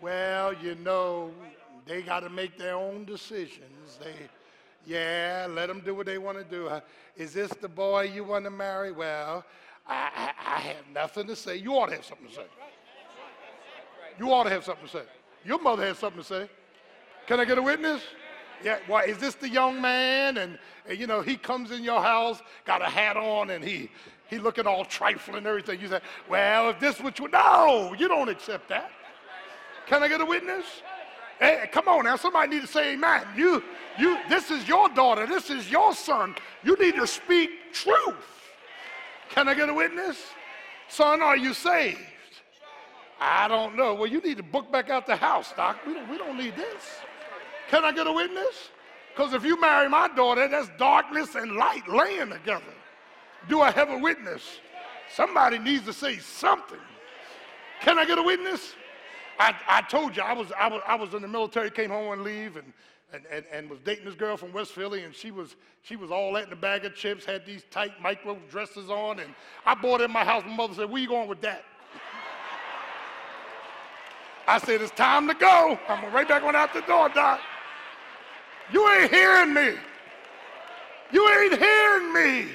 Well, 0.00 0.54
you 0.54 0.74
know, 0.76 1.30
they 1.86 2.02
got 2.02 2.20
to 2.20 2.30
make 2.30 2.56
their 2.56 2.74
own 2.74 3.04
decisions. 3.04 3.98
They, 4.02 4.14
yeah, 4.86 5.46
let 5.50 5.66
them 5.68 5.80
do 5.84 5.94
what 5.94 6.06
they 6.06 6.18
want 6.18 6.38
to 6.38 6.44
do. 6.44 6.70
Is 7.16 7.32
this 7.32 7.50
the 7.60 7.68
boy 7.68 8.04
you 8.04 8.24
want 8.24 8.44
to 8.44 8.50
marry? 8.50 8.92
Well, 8.92 9.44
I, 9.86 10.32
I, 10.46 10.60
have 10.60 10.84
nothing 10.94 11.26
to 11.26 11.36
say. 11.36 11.56
You 11.56 11.72
ought 11.74 11.86
to 11.86 11.96
have 11.96 12.04
something 12.04 12.28
to 12.28 12.34
say. 12.34 12.46
You 14.18 14.32
ought 14.32 14.44
to 14.44 14.50
have 14.50 14.64
something 14.64 14.86
to 14.86 14.92
say. 14.92 15.02
Your 15.44 15.60
mother 15.60 15.84
has 15.84 15.98
something 15.98 16.22
to 16.22 16.26
say. 16.26 16.48
Can 17.26 17.40
I 17.40 17.44
get 17.44 17.58
a 17.58 17.62
witness? 17.62 18.02
Yeah, 18.62 18.78
why 18.86 19.04
is 19.04 19.18
this 19.18 19.34
the 19.34 19.48
young 19.48 19.80
man? 19.80 20.36
And, 20.36 20.58
and, 20.86 20.98
you 20.98 21.06
know, 21.06 21.22
he 21.22 21.36
comes 21.36 21.70
in 21.70 21.82
your 21.82 22.02
house, 22.02 22.42
got 22.66 22.82
a 22.82 22.86
hat 22.86 23.16
on, 23.16 23.50
and 23.50 23.64
he 23.64 23.90
he 24.30 24.38
looking 24.38 24.66
all 24.66 24.84
trifling 24.84 25.38
and 25.38 25.46
everything. 25.46 25.80
You 25.80 25.88
say, 25.88 26.00
well, 26.28 26.70
if 26.70 26.78
this 26.78 27.00
what 27.00 27.18
you 27.18 27.28
no, 27.28 27.94
you 27.98 28.06
don't 28.06 28.28
accept 28.28 28.68
that. 28.68 28.92
Can 29.86 30.04
I 30.04 30.08
get 30.08 30.20
a 30.20 30.24
witness? 30.24 30.64
Hey, 31.40 31.68
come 31.72 31.88
on 31.88 32.04
now, 32.04 32.16
somebody 32.16 32.50
need 32.50 32.62
to 32.62 32.68
say 32.68 32.92
amen. 32.92 33.22
You, 33.36 33.62
you, 33.98 34.18
this 34.28 34.50
is 34.50 34.68
your 34.68 34.88
daughter, 34.90 35.26
this 35.26 35.50
is 35.50 35.70
your 35.70 35.94
son. 35.94 36.36
You 36.62 36.76
need 36.76 36.94
to 36.94 37.06
speak 37.06 37.72
truth. 37.72 38.39
Can 39.30 39.48
I 39.48 39.54
get 39.54 39.68
a 39.68 39.74
witness? 39.74 40.18
Son, 40.88 41.22
are 41.22 41.36
you 41.36 41.54
saved? 41.54 41.98
I 43.20 43.48
don't 43.48 43.76
know. 43.76 43.94
Well, 43.94 44.06
you 44.06 44.20
need 44.20 44.38
to 44.38 44.42
book 44.42 44.72
back 44.72 44.90
out 44.90 45.06
the 45.06 45.16
house, 45.16 45.52
Doc. 45.56 45.78
We 45.86 45.94
don't, 45.94 46.08
we 46.08 46.18
don't 46.18 46.36
need 46.36 46.56
this. 46.56 46.82
Can 47.68 47.84
I 47.84 47.92
get 47.92 48.06
a 48.06 48.12
witness? 48.12 48.70
Because 49.14 49.34
if 49.34 49.44
you 49.44 49.60
marry 49.60 49.88
my 49.88 50.08
daughter, 50.08 50.48
that's 50.48 50.68
darkness 50.78 51.34
and 51.34 51.52
light 51.52 51.86
laying 51.88 52.30
together. 52.30 52.74
Do 53.48 53.60
I 53.60 53.70
have 53.70 53.90
a 53.90 53.98
witness? 53.98 54.42
Somebody 55.14 55.58
needs 55.58 55.84
to 55.84 55.92
say 55.92 56.18
something. 56.18 56.78
Can 57.80 57.98
I 57.98 58.04
get 58.04 58.18
a 58.18 58.22
witness? 58.22 58.74
I, 59.38 59.54
I 59.68 59.82
told 59.82 60.16
you 60.16 60.22
I 60.22 60.32
was, 60.32 60.52
I, 60.58 60.68
was, 60.68 60.82
I 60.86 60.94
was 60.94 61.14
in 61.14 61.22
the 61.22 61.28
military, 61.28 61.70
came 61.70 61.90
home 61.90 62.08
on 62.08 62.22
leave, 62.22 62.56
and, 62.56 62.72
and, 63.12 63.22
and, 63.30 63.44
and 63.52 63.70
was 63.70 63.78
dating 63.84 64.04
this 64.04 64.14
girl 64.14 64.36
from 64.36 64.52
West 64.52 64.72
Philly, 64.72 65.04
and 65.04 65.14
she 65.14 65.30
was, 65.30 65.56
she 65.82 65.96
was 65.96 66.10
all 66.10 66.32
that 66.34 66.46
in 66.46 66.52
a 66.52 66.56
bag 66.56 66.84
of 66.84 66.94
chips, 66.94 67.24
had 67.24 67.44
these 67.44 67.64
tight 67.70 68.00
micro 68.00 68.38
dresses 68.50 68.90
on, 68.90 69.18
and 69.20 69.34
I 69.66 69.74
bought 69.74 70.00
it 70.00 70.04
in 70.04 70.12
my 70.12 70.24
house. 70.24 70.44
My 70.46 70.54
mother 70.54 70.74
said, 70.74 70.90
Where 70.90 71.00
you 71.00 71.08
going 71.08 71.28
with 71.28 71.40
that? 71.42 71.64
I 74.46 74.58
said, 74.58 74.80
It's 74.80 74.92
time 74.92 75.26
to 75.28 75.34
go. 75.34 75.78
I'm 75.88 76.12
right 76.12 76.28
back 76.28 76.42
on 76.42 76.54
out 76.54 76.72
the 76.72 76.82
door, 76.82 77.08
Doc. 77.08 77.40
You 78.72 78.88
ain't 78.92 79.10
hearing 79.10 79.54
me. 79.54 79.74
You 81.12 81.28
ain't 81.28 81.58
hearing 81.58 82.12
me. 82.12 82.52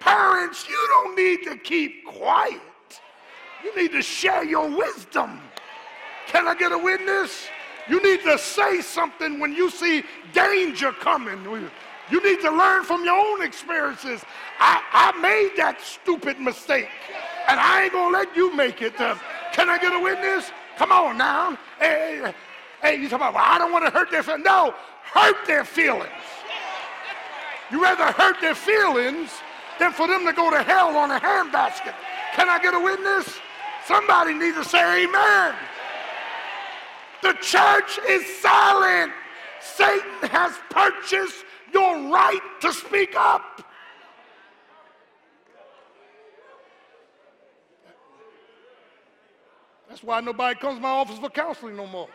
Parents, 0.00 0.68
you 0.68 0.86
don't 0.88 1.16
need 1.16 1.44
to 1.44 1.56
keep 1.56 2.04
quiet. 2.04 2.60
You 3.62 3.74
need 3.76 3.92
to 3.92 4.02
share 4.02 4.44
your 4.44 4.68
wisdom. 4.68 5.40
Can 6.26 6.48
I 6.48 6.54
get 6.54 6.72
a 6.72 6.78
witness? 6.78 7.46
You 7.88 8.02
need 8.02 8.22
to 8.22 8.38
say 8.38 8.80
something 8.80 9.38
when 9.38 9.52
you 9.52 9.70
see 9.70 10.04
danger 10.32 10.92
coming. 10.92 11.44
You 12.10 12.22
need 12.22 12.40
to 12.40 12.50
learn 12.50 12.84
from 12.84 13.04
your 13.04 13.14
own 13.14 13.42
experiences. 13.42 14.22
I, 14.58 14.82
I 14.92 15.20
made 15.20 15.52
that 15.56 15.80
stupid 15.80 16.40
mistake, 16.40 16.88
and 17.48 17.58
I 17.60 17.84
ain't 17.84 17.92
gonna 17.92 18.16
let 18.16 18.34
you 18.36 18.54
make 18.54 18.82
it. 18.82 18.98
Uh, 19.00 19.16
can 19.52 19.68
I 19.68 19.78
get 19.78 19.92
a 19.92 20.00
witness? 20.00 20.50
Come 20.76 20.92
on 20.92 21.18
now. 21.18 21.58
Hey, 21.78 22.32
hey, 22.82 22.96
you 22.96 23.08
talk 23.08 23.20
about, 23.20 23.34
well, 23.34 23.44
I 23.46 23.58
don't 23.58 23.72
want 23.72 23.84
to 23.84 23.90
hurt 23.90 24.10
their 24.10 24.22
feelings. 24.22 24.44
No, 24.44 24.74
hurt 25.02 25.46
their 25.46 25.64
feelings. 25.64 26.10
You 27.70 27.82
rather 27.82 28.04
hurt 28.04 28.40
their 28.40 28.54
feelings 28.54 29.30
than 29.78 29.92
for 29.92 30.06
them 30.06 30.24
to 30.26 30.32
go 30.32 30.50
to 30.50 30.62
hell 30.62 30.96
on 30.96 31.10
a 31.10 31.20
handbasket. 31.20 31.94
Can 32.34 32.48
I 32.48 32.58
get 32.60 32.74
a 32.74 32.80
witness? 32.80 33.38
Somebody 33.86 34.34
needs 34.34 34.56
to 34.56 34.64
say 34.64 35.04
amen. 35.04 35.54
The 37.24 37.32
church 37.40 37.98
is 38.06 38.22
silent. 38.42 39.10
Satan 39.58 40.28
has 40.28 40.52
purchased 40.68 41.46
your 41.72 42.10
right 42.12 42.40
to 42.60 42.70
speak 42.70 43.16
up. 43.16 43.66
That's 49.88 50.02
why 50.02 50.20
nobody 50.20 50.60
comes 50.60 50.76
to 50.76 50.82
my 50.82 50.90
office 50.90 51.18
for 51.18 51.30
counseling 51.30 51.76
no 51.76 51.86
more. 51.86 52.08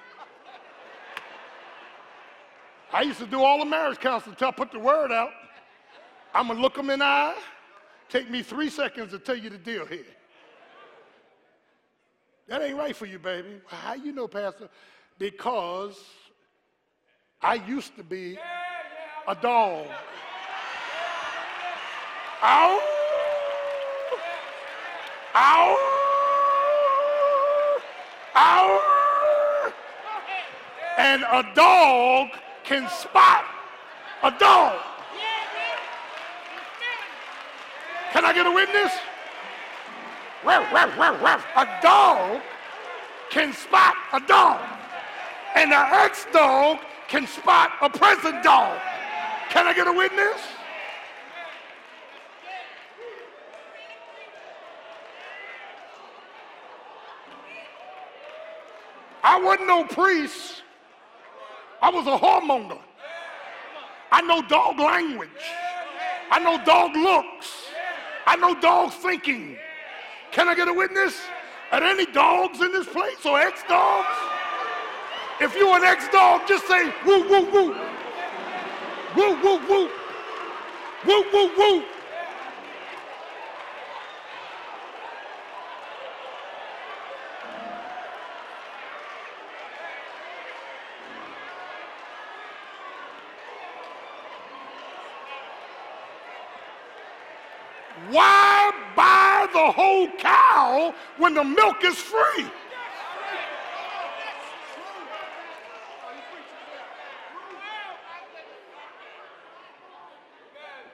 I 2.94 3.02
used 3.02 3.18
to 3.18 3.26
do 3.26 3.42
all 3.42 3.58
the 3.58 3.66
marriage 3.66 3.98
counseling 3.98 4.34
until 4.34 4.50
I 4.50 4.52
put 4.52 4.72
the 4.72 4.80
word 4.80 5.12
out. 5.12 5.32
I'm 6.36 6.46
going 6.46 6.58
to 6.58 6.62
look 6.62 6.76
them 6.76 6.92
in 6.92 7.00
the 7.00 7.06
eye. 7.06 7.38
Take 8.10 8.30
me 8.30 8.44
three 8.44 8.70
seconds 8.70 9.12
to 9.14 9.18
tell 9.18 9.38
you 9.38 9.50
the 9.50 9.58
deal 9.58 9.88
here. 9.88 10.06
That 12.48 12.62
ain't 12.62 12.78
right 12.78 12.96
for 12.96 13.08
you, 13.08 13.18
baby. 13.18 13.60
How 13.66 13.96
you 13.96 14.12
know, 14.12 14.28
Pastor? 14.28 14.70
Because 15.20 16.02
I 17.42 17.56
used 17.56 17.96
to 17.98 18.04
be 18.04 18.40
a 19.28 19.36
dog. 19.36 19.86
Ow! 22.42 22.80
Ow! 25.36 25.78
Ow! 28.36 29.72
And 30.98 31.24
a 31.24 31.54
dog 31.54 32.30
can 32.64 32.90
spot 32.90 33.44
a 34.24 34.32
dog. 34.32 34.80
Can 38.14 38.26
I 38.26 38.34
get 38.34 38.48
a 38.48 38.52
witness? 38.52 38.94
A 40.46 41.68
dog 41.82 42.42
can 43.30 43.54
spot 43.54 43.96
a 44.14 44.20
dog 44.22 44.79
and 45.56 45.74
an 45.74 45.88
ex 45.92 46.26
dog 46.32 46.80
can 47.08 47.26
spot 47.28 47.72
a 47.82 47.90
present 47.90 48.44
dog. 48.44 48.80
Can 49.50 49.66
I 49.66 49.74
get 49.74 49.88
a 49.88 49.94
witness? 49.94 50.42
I 59.24 59.40
wasn't 59.42 59.68
no 59.68 59.84
priest. 59.86 60.64
I 61.82 61.90
was 61.90 62.08
a 62.08 62.18
whoremonger. 62.18 62.80
I 64.12 64.22
know 64.22 64.42
dog 64.42 64.80
language. 64.80 65.30
I 66.32 66.40
know 66.40 66.64
dog 66.64 66.96
looks. 66.96 67.68
I 68.26 68.36
know 68.36 68.60
dog 68.60 68.92
thinking. 68.92 69.58
Can 70.32 70.48
I 70.48 70.56
get 70.56 70.68
a 70.68 70.74
witness? 70.74 71.20
Are 71.72 71.80
there 71.80 71.90
any 71.90 72.06
dogs 72.06 72.62
in 72.62 72.72
this 72.72 72.88
place 72.88 73.26
or 73.26 73.40
ex 73.40 73.64
dogs? 73.68 74.29
If 75.42 75.56
you're 75.56 75.78
an 75.78 75.84
ex 75.86 76.10
dog, 76.10 76.42
just 76.48 76.68
say 76.68 76.94
woo, 77.06 77.28
woo, 77.30 77.50
woo. 77.52 77.76
Woo, 79.16 79.42
woo, 79.42 79.60
woo. 79.70 79.90
Woo, 81.06 81.24
woo, 81.32 81.52
woo. 81.58 81.84
Why 98.10 98.72
buy 98.96 99.48
the 99.54 99.72
whole 99.72 100.08
cow 100.18 100.94
when 101.18 101.34
the 101.34 101.44
milk 101.44 101.84
is 101.84 101.96
free? 101.96 102.46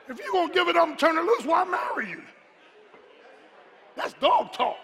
If 0.07 0.19
you're 0.19 0.31
going 0.31 0.49
to 0.49 0.53
give 0.53 0.67
it 0.67 0.75
up 0.75 0.87
and 0.87 0.99
turn 0.99 1.17
it 1.17 1.21
loose, 1.21 1.45
why 1.45 1.63
marry 1.65 2.11
you? 2.11 2.21
That's 3.95 4.13
dog 4.13 4.53
talk. 4.53 4.77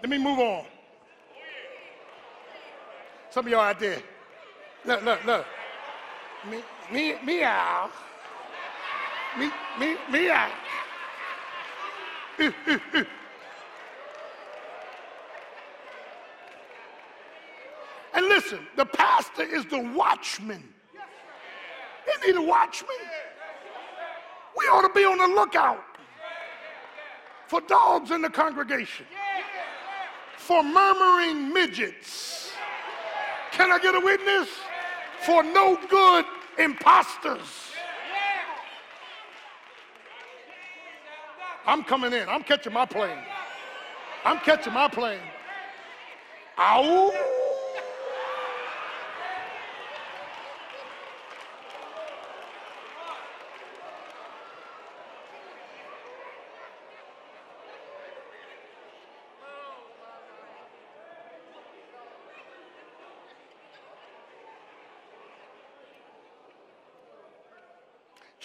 Let 0.00 0.10
me 0.10 0.18
move 0.18 0.38
on. 0.38 0.64
Some 3.30 3.46
of 3.46 3.50
y'all 3.50 3.60
out 3.60 3.78
there, 3.78 3.98
look, 4.84 5.02
look, 5.02 5.24
look. 5.24 5.46
Me, 6.50 6.62
me, 6.92 7.14
meow. 7.24 7.90
Me, 9.38 9.50
me, 9.78 9.96
meow. 10.10 10.50
and 12.38 12.54
listen, 18.14 18.60
the 18.76 18.86
pastor 18.86 19.42
is 19.42 19.66
the 19.66 19.80
watchman. 19.94 20.62
He 22.06 22.26
need 22.26 22.36
a 22.36 22.42
watchman. 22.42 22.90
We 24.56 24.64
ought 24.66 24.82
to 24.82 24.92
be 24.94 25.04
on 25.04 25.18
the 25.18 25.26
lookout 25.26 25.84
for 27.46 27.60
dogs 27.62 28.10
in 28.10 28.22
the 28.22 28.30
congregation, 28.30 29.06
for 30.36 30.62
murmuring 30.62 31.52
midgets. 31.52 32.52
Can 33.52 33.70
I 33.70 33.78
get 33.78 33.94
a 33.94 34.00
witness? 34.00 34.48
For 35.24 35.42
no 35.42 35.78
good 35.88 36.24
imposters. 36.58 37.72
I'm 41.66 41.82
coming 41.82 42.12
in. 42.12 42.28
I'm 42.28 42.42
catching 42.42 42.72
my 42.72 42.86
plane. 42.86 43.18
I'm 44.24 44.38
catching 44.38 44.72
my 44.72 44.88
plane. 44.88 45.20
Ow! 46.58 47.35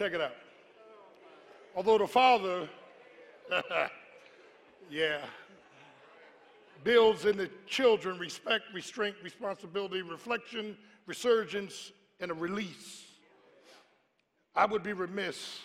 Check 0.02 0.14
it 0.14 0.22
out. 0.22 0.34
Although 1.76 2.00
the 2.00 2.08
father, 2.08 2.68
yeah, 4.90 5.20
builds 6.84 7.26
in 7.26 7.38
the 7.38 7.48
children 7.68 8.18
respect, 8.18 8.64
restraint, 8.74 9.16
responsibility, 9.22 10.02
reflection, 10.02 10.76
resurgence, 11.06 11.92
and 12.20 12.32
a 12.32 12.34
release. 12.34 13.04
I 14.56 14.66
would 14.66 14.82
be 14.82 14.94
remiss 14.94 15.60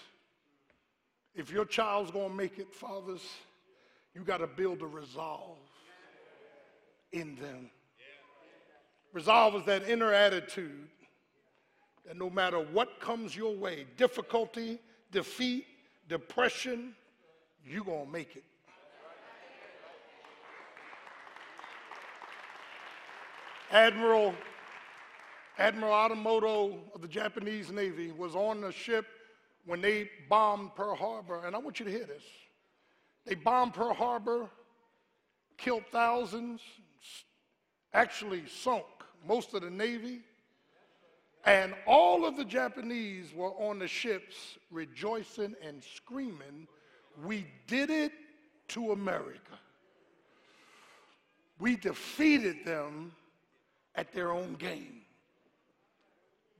if 1.35 1.51
your 1.51 1.65
child's 1.65 2.11
gonna 2.11 2.29
make 2.29 2.59
it, 2.59 2.75
fathers, 2.75 3.27
you 4.15 4.21
gotta 4.21 4.47
build 4.47 4.83
a 4.83 4.87
resolve 4.87 5.57
in 7.11 7.37
them. 7.37 7.71
Resolve 9.15 9.55
is 9.55 9.65
that 9.65 9.89
inner 9.89 10.13
attitude 10.13 10.89
that 12.07 12.17
no 12.17 12.31
matter 12.31 12.59
what 12.59 13.01
comes 13.01 13.35
your 13.35 13.55
way, 13.55 13.87
difficulty, 13.97 14.79
defeat, 15.11 15.67
depression, 16.09 16.95
you're 17.65 17.85
going 17.85 18.07
to 18.07 18.13
make 18.13 18.37
it. 18.37 18.45
Admiral 23.73 24.35
Admiral 25.59 25.93
Atamoto 25.93 26.79
of 26.95 27.01
the 27.01 27.09
Japanese 27.09 27.71
Navy 27.73 28.13
was 28.13 28.37
on 28.37 28.61
the 28.61 28.71
ship 28.71 29.07
when 29.65 29.81
they 29.81 30.11
bombed 30.29 30.75
Pearl 30.75 30.95
Harbor, 30.95 31.43
and 31.47 31.57
I 31.57 31.59
want 31.59 31.81
you 31.81 31.87
to 31.87 31.91
hear 31.91 32.05
this. 32.05 32.23
They 33.25 33.35
bombed 33.35 33.73
Pearl 33.73 33.95
Harbor, 33.95 34.49
killed 35.57 35.85
thousands, 35.91 36.61
actually 37.95 38.45
sunk 38.47 38.85
most 39.27 39.55
of 39.55 39.63
the 39.63 39.71
Navy. 39.71 40.21
And 41.47 41.75
all 41.87 42.27
of 42.27 42.37
the 42.37 42.45
Japanese 42.45 43.33
were 43.33 43.53
on 43.53 43.79
the 43.79 43.87
ships 43.87 44.59
rejoicing 44.71 45.55
and 45.63 45.83
screaming, 45.83 46.67
We 47.25 47.47
did 47.69 47.89
it 47.89 48.13
to 48.69 48.91
America. 48.91 49.41
We 51.61 51.77
defeated 51.77 52.65
them 52.65 53.13
at 53.95 54.13
their 54.13 54.33
own 54.33 54.55
game. 54.55 55.03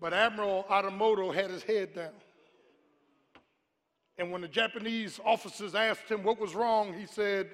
But 0.01 0.13
Admiral 0.13 0.65
Atamoto 0.71 1.35
had 1.35 1.51
his 1.51 1.65
head 1.65 1.95
down. 1.95 2.13
And 4.19 4.31
when 4.31 4.41
the 4.41 4.49
Japanese 4.49 5.19
officers 5.25 5.75
asked 5.75 6.09
him 6.09 6.23
what 6.23 6.41
was 6.41 6.55
wrong, 6.55 6.95
he 6.95 7.07
said, 7.07 7.51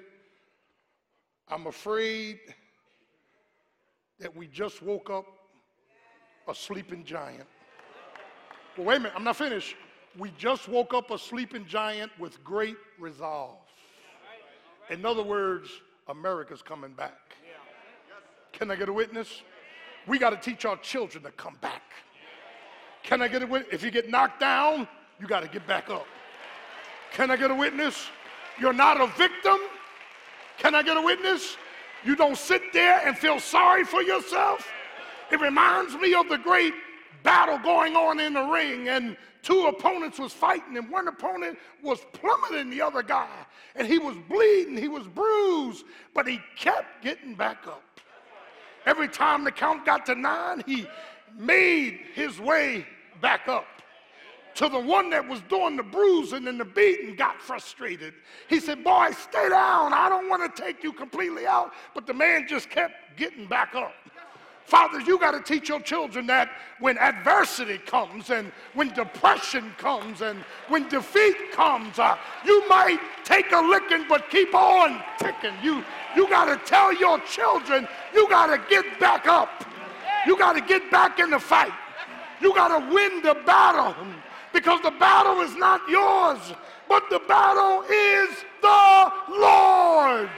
I'm 1.49 1.65
afraid 1.65 2.39
that 4.19 4.33
we 4.35 4.47
just 4.47 4.81
woke 4.81 5.09
up 5.09 5.25
a 6.47 6.55
sleeping 6.55 7.03
giant. 7.03 7.47
Well, 8.77 8.87
wait 8.87 8.97
a 8.97 8.99
minute, 8.99 9.13
I'm 9.15 9.23
not 9.23 9.37
finished. 9.37 9.75
We 10.17 10.31
just 10.37 10.67
woke 10.67 10.93
up 10.93 11.11
a 11.11 11.17
sleeping 11.17 11.65
giant 11.65 12.11
with 12.19 12.43
great 12.43 12.77
resolve. 12.99 13.57
In 14.89 15.05
other 15.05 15.23
words, 15.23 15.69
America's 16.07 16.61
coming 16.61 16.93
back. 16.93 17.35
Can 18.51 18.69
I 18.69 18.75
get 18.75 18.89
a 18.89 18.93
witness? 18.93 19.41
We 20.07 20.19
got 20.19 20.29
to 20.31 20.37
teach 20.37 20.65
our 20.65 20.77
children 20.77 21.23
to 21.23 21.31
come 21.31 21.57
back. 21.61 21.81
Can 23.03 23.21
I 23.21 23.27
get 23.27 23.41
a 23.41 23.47
witness? 23.47 23.73
If 23.73 23.83
you 23.83 23.91
get 23.91 24.09
knocked 24.09 24.39
down, 24.39 24.87
you 25.19 25.27
got 25.27 25.41
to 25.41 25.47
get 25.47 25.65
back 25.67 25.89
up. 25.89 26.05
Can 27.11 27.31
I 27.31 27.37
get 27.37 27.51
a 27.51 27.55
witness? 27.55 28.07
You're 28.59 28.73
not 28.73 28.99
a 28.99 29.07
victim. 29.17 29.57
Can 30.57 30.75
I 30.75 30.83
get 30.83 30.97
a 30.97 31.01
witness? 31.01 31.57
You 32.05 32.15
don't 32.15 32.37
sit 32.37 32.61
there 32.73 33.05
and 33.05 33.17
feel 33.17 33.39
sorry 33.39 33.83
for 33.83 34.01
yourself. 34.01 34.67
It 35.33 35.41
reminds 35.41 35.95
me 35.95 36.13
of 36.13 36.29
the 36.29 36.37
great 36.37 36.75
battle 37.23 37.57
going 37.57 37.95
on 37.95 38.19
in 38.19 38.33
the 38.33 38.43
ring 38.43 38.87
and 38.87 39.17
two 39.41 39.65
opponents 39.65 40.19
was 40.19 40.31
fighting 40.31 40.77
and 40.77 40.91
one 40.91 41.07
opponent 41.07 41.57
was 41.81 42.05
plummeting 42.13 42.69
the 42.69 42.79
other 42.79 43.01
guy 43.01 43.31
and 43.75 43.87
he 43.87 43.97
was 43.97 44.15
bleeding, 44.29 44.77
he 44.77 44.87
was 44.87 45.07
bruised, 45.07 45.85
but 46.13 46.27
he 46.27 46.39
kept 46.55 47.03
getting 47.03 47.33
back 47.33 47.65
up. 47.65 47.81
Every 48.85 49.07
time 49.07 49.43
the 49.43 49.51
count 49.51 49.87
got 49.87 50.05
to 50.05 50.13
nine, 50.13 50.61
he 50.67 50.85
made 51.35 52.01
his 52.13 52.39
way 52.39 52.85
back 53.19 53.47
up. 53.47 53.65
To 54.57 54.69
the 54.69 54.79
one 54.79 55.09
that 55.09 55.27
was 55.27 55.41
doing 55.49 55.77
the 55.77 55.81
bruising 55.81 56.47
and 56.47 56.59
the 56.59 56.65
beating 56.65 57.15
got 57.15 57.41
frustrated. 57.41 58.13
He 58.47 58.59
said, 58.59 58.83
Boy, 58.83 59.09
stay 59.19 59.49
down. 59.49 59.93
I 59.93 60.09
don't 60.09 60.29
want 60.29 60.55
to 60.55 60.61
take 60.61 60.83
you 60.83 60.93
completely 60.93 61.47
out. 61.47 61.71
But 61.95 62.05
the 62.05 62.13
man 62.13 62.45
just 62.47 62.69
kept 62.69 63.17
getting 63.17 63.47
back 63.47 63.73
up. 63.73 63.95
Fathers, 64.65 65.05
you 65.05 65.19
got 65.19 65.31
to 65.31 65.41
teach 65.41 65.67
your 65.67 65.81
children 65.81 66.25
that 66.27 66.49
when 66.79 66.97
adversity 66.97 67.77
comes 67.77 68.29
and 68.29 68.51
when 68.73 68.93
depression 68.93 69.71
comes 69.77 70.21
and 70.21 70.39
when 70.69 70.87
defeat 70.87 71.51
comes, 71.51 71.99
uh, 71.99 72.17
you 72.45 72.67
might 72.69 72.99
take 73.25 73.51
a 73.51 73.59
licking 73.59 74.05
but 74.07 74.29
keep 74.29 74.55
on 74.55 75.01
ticking. 75.19 75.53
You, 75.61 75.83
you 76.15 76.29
got 76.29 76.45
to 76.45 76.57
tell 76.65 76.93
your 76.93 77.19
children 77.19 77.87
you 78.13 78.27
got 78.29 78.47
to 78.47 78.69
get 78.69 78.99
back 78.99 79.27
up. 79.27 79.49
You 80.25 80.37
got 80.37 80.53
to 80.53 80.61
get 80.61 80.89
back 80.89 81.19
in 81.19 81.29
the 81.29 81.39
fight. 81.39 81.73
You 82.39 82.53
got 82.55 82.79
to 82.79 82.93
win 82.93 83.21
the 83.21 83.35
battle 83.45 83.95
because 84.53 84.81
the 84.81 84.91
battle 84.91 85.41
is 85.41 85.55
not 85.55 85.81
yours, 85.89 86.39
but 86.87 87.03
the 87.09 87.19
battle 87.27 87.83
is 87.83 88.29
the 88.61 89.11
Lord's. 89.29 90.31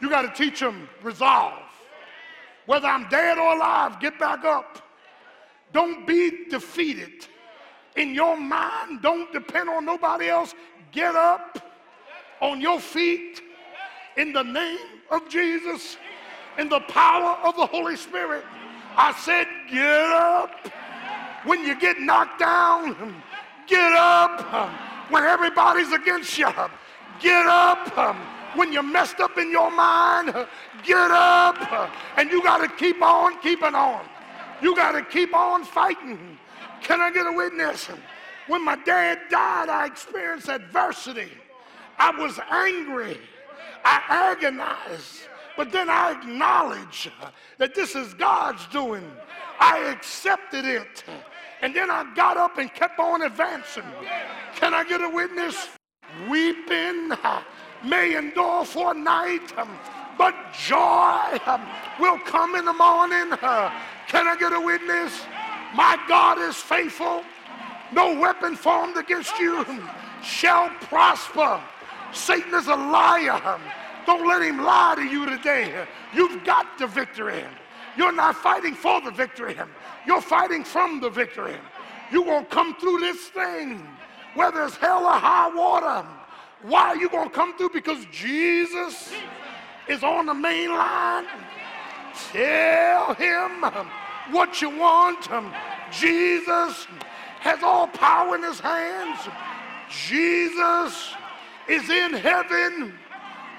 You 0.00 0.08
got 0.08 0.22
to 0.22 0.44
teach 0.44 0.60
them 0.60 0.88
resolve. 1.02 1.63
Whether 2.66 2.88
I'm 2.88 3.08
dead 3.08 3.38
or 3.38 3.54
alive, 3.54 4.00
get 4.00 4.18
back 4.18 4.44
up. 4.44 4.82
Don't 5.72 6.06
be 6.06 6.46
defeated. 6.48 7.26
In 7.96 8.14
your 8.14 8.36
mind, 8.36 9.02
don't 9.02 9.32
depend 9.32 9.68
on 9.68 9.84
nobody 9.84 10.28
else. 10.28 10.54
Get 10.92 11.14
up 11.14 11.58
on 12.40 12.60
your 12.60 12.80
feet 12.80 13.42
in 14.16 14.32
the 14.32 14.42
name 14.42 14.78
of 15.10 15.28
Jesus, 15.28 15.96
in 16.58 16.68
the 16.68 16.80
power 16.80 17.38
of 17.42 17.56
the 17.56 17.66
Holy 17.66 17.96
Spirit. 17.96 18.44
I 18.96 19.12
said, 19.12 19.46
get 19.70 20.10
up. 20.10 20.50
When 21.44 21.64
you 21.64 21.78
get 21.78 22.00
knocked 22.00 22.40
down, 22.40 23.22
get 23.66 23.92
up. 23.92 24.70
When 25.10 25.24
everybody's 25.24 25.92
against 25.92 26.38
you, 26.38 26.48
get 27.20 27.46
up. 27.46 28.33
When 28.54 28.72
you're 28.72 28.82
messed 28.82 29.20
up 29.20 29.36
in 29.38 29.50
your 29.50 29.70
mind, 29.70 30.34
get 30.84 31.10
up. 31.10 31.90
And 32.16 32.30
you 32.30 32.42
got 32.42 32.58
to 32.58 32.68
keep 32.76 33.02
on 33.02 33.40
keeping 33.40 33.74
on. 33.74 34.04
You 34.62 34.74
got 34.76 34.92
to 34.92 35.04
keep 35.04 35.34
on 35.34 35.64
fighting. 35.64 36.38
Can 36.82 37.00
I 37.00 37.10
get 37.10 37.26
a 37.26 37.32
witness? 37.32 37.88
When 38.46 38.64
my 38.64 38.76
dad 38.76 39.20
died, 39.30 39.68
I 39.68 39.86
experienced 39.86 40.48
adversity. 40.48 41.30
I 41.98 42.10
was 42.10 42.38
angry. 42.50 43.18
I 43.84 44.02
agonized. 44.08 45.28
But 45.56 45.70
then 45.70 45.88
I 45.88 46.12
acknowledged 46.12 47.10
that 47.58 47.74
this 47.74 47.94
is 47.94 48.12
God's 48.14 48.66
doing. 48.68 49.08
I 49.60 49.78
accepted 49.90 50.64
it. 50.64 51.04
And 51.62 51.74
then 51.74 51.90
I 51.90 52.12
got 52.14 52.36
up 52.36 52.58
and 52.58 52.72
kept 52.72 52.98
on 52.98 53.22
advancing. 53.22 53.84
Can 54.56 54.74
I 54.74 54.84
get 54.84 55.00
a 55.00 55.08
witness? 55.08 55.68
Weeping 56.28 57.12
may 57.82 58.16
endure 58.16 58.64
for 58.64 58.92
a 58.92 58.94
night, 58.94 59.56
um, 59.58 59.78
but 60.16 60.34
joy 60.52 61.38
um, 61.46 61.62
will 61.98 62.18
come 62.18 62.54
in 62.54 62.64
the 62.64 62.72
morning. 62.72 63.32
Uh, 63.42 63.72
can 64.08 64.28
I 64.28 64.36
get 64.38 64.52
a 64.52 64.60
witness? 64.60 65.22
My 65.74 65.98
God 66.06 66.38
is 66.38 66.56
faithful. 66.56 67.24
No 67.92 68.18
weapon 68.18 68.56
formed 68.56 68.96
against 68.96 69.38
you 69.38 69.58
um, 69.58 69.88
shall 70.22 70.68
prosper. 70.80 71.60
Satan 72.12 72.54
is 72.54 72.68
a 72.68 72.76
liar. 72.76 73.60
Don't 74.06 74.26
let 74.26 74.42
him 74.42 74.62
lie 74.62 74.94
to 74.96 75.02
you 75.02 75.26
today. 75.26 75.86
You've 76.14 76.44
got 76.44 76.78
the 76.78 76.86
victory. 76.86 77.44
You're 77.96 78.12
not 78.12 78.36
fighting 78.36 78.74
for 78.74 79.00
the 79.00 79.10
victory. 79.10 79.56
You're 80.06 80.20
fighting 80.20 80.64
from 80.64 81.00
the 81.00 81.10
victory. 81.10 81.56
You 82.10 82.22
won't 82.22 82.50
come 82.50 82.74
through 82.76 83.00
this 83.00 83.28
thing, 83.28 83.86
whether 84.34 84.64
it's 84.64 84.76
hell 84.76 85.04
or 85.06 85.12
high 85.12 85.54
water. 85.54 86.06
Why 86.62 86.88
are 86.88 86.96
you 86.96 87.08
going 87.08 87.28
to 87.28 87.34
come 87.34 87.56
through? 87.56 87.70
Because 87.70 88.04
Jesus 88.10 89.12
is 89.88 90.02
on 90.02 90.26
the 90.26 90.34
main 90.34 90.70
line. 90.70 91.26
Tell 92.32 93.14
him 93.14 93.64
what 94.30 94.62
you 94.62 94.70
want. 94.70 95.28
Jesus 95.90 96.86
has 97.40 97.62
all 97.62 97.86
power 97.86 98.36
in 98.36 98.42
his 98.42 98.60
hands. 98.60 99.18
Jesus 99.90 101.14
is 101.68 101.88
in 101.90 102.14
heaven 102.14 102.94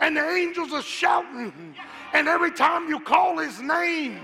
and 0.01 0.17
the 0.17 0.27
angels 0.27 0.73
are 0.73 0.81
shouting. 0.81 1.75
And 2.13 2.27
every 2.27 2.51
time 2.51 2.87
you 2.89 2.99
call 2.99 3.37
his 3.37 3.61
name, 3.61 4.19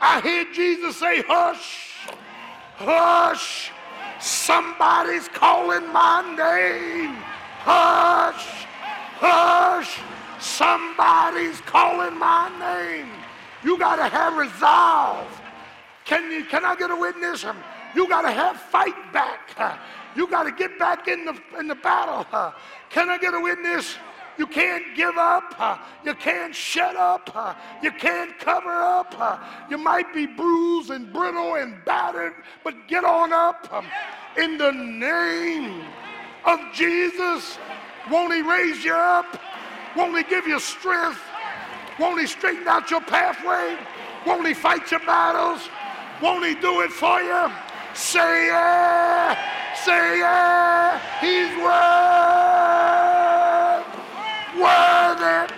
I 0.00 0.20
hear 0.20 0.44
Jesus 0.52 0.96
say, 0.96 1.22
Hush, 1.26 2.08
hush, 2.76 3.70
somebody's 4.20 5.28
calling 5.28 5.86
my 5.92 6.22
name. 6.36 7.16
Hush, 7.70 8.64
hush, 9.20 10.00
somebody's 10.40 11.60
calling 11.60 12.18
my 12.18 12.48
name. 12.58 13.10
You 13.62 13.78
got 13.78 13.96
to 13.96 14.04
have 14.04 14.38
resolve. 14.38 15.28
Can, 16.06 16.32
you, 16.32 16.46
can 16.46 16.64
I 16.64 16.74
get 16.76 16.90
a 16.90 16.96
witness? 16.96 17.44
You 17.94 18.08
got 18.08 18.22
to 18.22 18.30
have 18.30 18.56
fight 18.56 19.12
back. 19.12 19.82
You 20.16 20.26
got 20.28 20.44
to 20.44 20.50
get 20.50 20.78
back 20.78 21.08
in 21.08 21.26
the, 21.26 21.38
in 21.58 21.68
the 21.68 21.74
battle. 21.74 22.24
Can 22.88 23.10
I 23.10 23.18
get 23.18 23.34
a 23.34 23.40
witness? 23.40 23.96
You 24.38 24.46
can't 24.46 24.96
give 24.96 25.18
up. 25.18 25.84
You 26.06 26.14
can't 26.14 26.54
shut 26.54 26.96
up. 26.96 27.58
You 27.82 27.90
can't 27.92 28.38
cover 28.38 28.80
up. 28.80 29.14
You 29.68 29.76
might 29.76 30.14
be 30.14 30.24
bruised 30.24 30.88
and 30.88 31.12
brittle 31.12 31.56
and 31.56 31.84
battered, 31.84 32.32
but 32.64 32.74
get 32.88 33.04
on 33.04 33.34
up 33.34 33.84
in 34.38 34.56
the 34.56 34.72
name 34.72 35.82
of 36.48 36.60
Jesus. 36.72 37.58
Won't 38.10 38.32
he 38.34 38.40
raise 38.40 38.82
you 38.82 38.94
up? 38.94 39.38
Won't 39.94 40.16
he 40.16 40.22
give 40.24 40.46
you 40.46 40.58
strength? 40.58 41.20
Won't 41.98 42.20
he 42.20 42.26
straighten 42.26 42.66
out 42.66 42.90
your 42.90 43.02
pathway? 43.02 43.76
Won't 44.26 44.46
he 44.46 44.54
fight 44.54 44.90
your 44.90 45.00
battles? 45.00 45.68
Won't 46.22 46.46
he 46.46 46.54
do 46.54 46.80
it 46.80 46.90
for 46.90 47.20
you? 47.20 47.50
Say 47.94 48.46
yeah, 48.46 49.36
say 49.84 50.20
yeah, 50.20 50.98
he's 51.20 51.54
worthy, 51.66 51.84
worthy, 54.62 55.52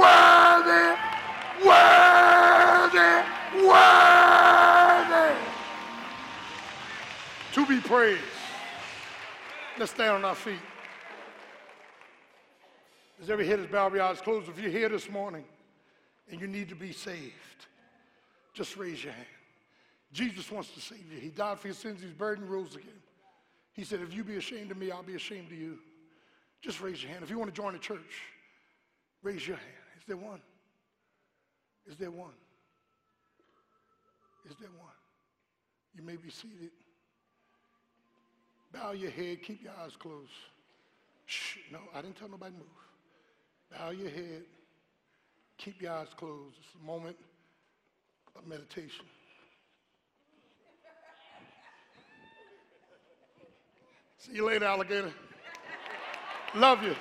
worthy, 0.00 0.96
worthy, 1.64 3.12
worthy 3.68 3.94
to 7.52 7.66
be 7.66 7.80
praised. 7.80 8.33
Let's 9.76 9.90
stand 9.90 10.12
on 10.12 10.24
our 10.24 10.36
feet. 10.36 10.60
As 13.20 13.28
every 13.28 13.46
head 13.46 13.58
is 13.58 13.66
bowed, 13.66 13.86
every 13.86 14.00
eyes 14.00 14.20
closed, 14.20 14.48
if 14.48 14.58
you're 14.58 14.70
here 14.70 14.88
this 14.88 15.10
morning 15.10 15.44
and 16.30 16.40
you 16.40 16.46
need 16.46 16.68
to 16.68 16.76
be 16.76 16.92
saved, 16.92 17.66
just 18.52 18.76
raise 18.76 19.02
your 19.02 19.12
hand. 19.12 19.26
Jesus 20.12 20.50
wants 20.50 20.70
to 20.70 20.80
save 20.80 21.12
you. 21.12 21.18
He 21.18 21.28
died 21.28 21.58
for 21.58 21.66
your 21.68 21.74
sins, 21.74 22.00
he's 22.00 22.12
buried 22.12 22.38
and 22.38 22.48
rose 22.48 22.76
again. 22.76 23.02
He 23.72 23.82
said, 23.82 24.00
If 24.00 24.14
you 24.14 24.22
be 24.22 24.36
ashamed 24.36 24.70
of 24.70 24.76
me, 24.76 24.92
I'll 24.92 25.02
be 25.02 25.16
ashamed 25.16 25.46
of 25.50 25.58
you. 25.58 25.78
Just 26.62 26.80
raise 26.80 27.02
your 27.02 27.10
hand. 27.10 27.24
If 27.24 27.30
you 27.30 27.38
want 27.38 27.52
to 27.52 27.60
join 27.60 27.72
the 27.72 27.78
church, 27.80 28.22
raise 29.22 29.46
your 29.46 29.56
hand. 29.56 29.68
Is 29.98 30.04
there 30.06 30.16
one? 30.16 30.40
Is 31.86 31.96
there 31.96 32.12
one? 32.12 32.30
Is 34.48 34.54
there 34.60 34.70
one? 34.78 34.92
You 35.96 36.02
may 36.02 36.16
be 36.16 36.30
seated. 36.30 36.70
Bow 38.74 38.90
your 38.90 39.10
head, 39.10 39.42
keep 39.42 39.62
your 39.62 39.72
eyes 39.80 39.92
closed. 39.96 40.30
Shh, 41.26 41.58
no, 41.70 41.78
I 41.94 42.02
didn't 42.02 42.16
tell 42.16 42.28
nobody 42.28 42.52
to 42.52 42.58
move. 42.58 42.68
Bow 43.70 43.90
your 43.90 44.10
head, 44.10 44.42
keep 45.56 45.80
your 45.80 45.92
eyes 45.92 46.08
closed. 46.16 46.56
It's 46.58 46.82
a 46.82 46.84
moment 46.84 47.16
of 48.36 48.46
meditation. 48.48 49.04
See 54.18 54.32
you 54.32 54.46
later, 54.46 54.64
alligator. 54.64 55.12
Love 56.56 56.82
you. 56.82 56.96